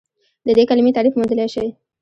[0.47, 1.67] د دې کلمې تعریف موندلی شئ؟